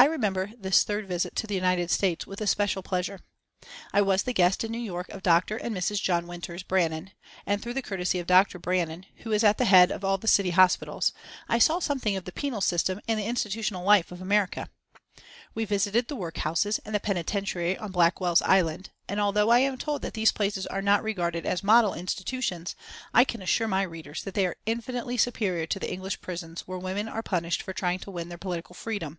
[0.00, 3.18] I remember this third visit to the United States with especial pleasure.
[3.92, 5.56] I was the guest in New York of Dr.
[5.56, 6.00] and Mrs.
[6.00, 7.10] John Winters Brannan,
[7.44, 8.60] and through the courtesy of Dr.
[8.60, 11.12] Brannan, who is at the head of all the city hospitals,
[11.48, 14.68] I saw something of the penal system and the institutional life of America.
[15.52, 20.02] We visited the workhouse and the penitentiary on Blackwell's Island, and although I am told
[20.02, 22.76] that these places are not regarded as model institutions,
[23.12, 26.78] I can assure my readers that they are infinitely superior to the English prisons where
[26.78, 29.18] women are punished for trying to win their political freedom.